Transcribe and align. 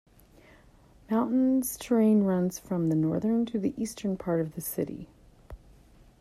Mountainous 1.11 1.77
terrain 1.77 2.23
runs 2.23 2.57
from 2.57 2.89
the 2.89 2.95
northern 2.95 3.45
to 3.45 3.59
the 3.59 3.79
eastern 3.79 4.17
part 4.17 4.41
of 4.41 4.55
the 4.55 4.61
city. 4.61 5.09